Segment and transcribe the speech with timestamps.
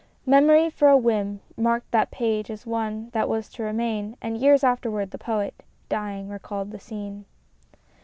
[0.25, 4.63] Memory for a whim marked that page as one that was to remain, and years
[4.63, 5.53] afterwards the Poet,
[5.89, 7.25] dying, recalled the scene.